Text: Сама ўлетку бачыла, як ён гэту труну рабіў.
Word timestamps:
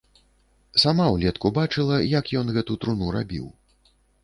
Сама 0.83 1.05
ўлетку 1.15 1.51
бачыла, 1.59 1.95
як 2.19 2.33
ён 2.41 2.51
гэту 2.57 2.81
труну 2.87 3.13
рабіў. 3.19 3.45